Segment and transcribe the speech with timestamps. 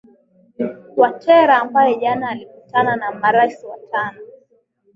[0.99, 4.19] watera ambaye jana alikutana na marais watano